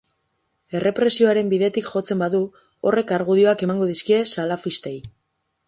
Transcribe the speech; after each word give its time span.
Errepresioaren 0.79 1.51
bidetik 1.51 1.91
jotzen 1.91 2.23
badu, 2.25 2.41
horrek 2.91 3.15
argudioak 3.19 3.65
emango 3.69 3.93
dizkie 3.93 4.25
salafistei. 4.35 4.99